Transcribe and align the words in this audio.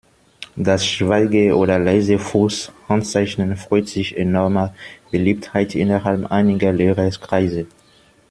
Das 0.55 0.83
Schweige- 0.83 1.55
oder 1.55 1.77
Leisefuchs-Handzeichen 1.77 3.55
freut 3.55 3.87
sich 3.87 4.17
enormer 4.17 4.73
Beliebtheit 5.11 5.75
innerhalb 5.75 6.31
einiger 6.31 6.73
Lehrer-Kreise. 6.73 7.67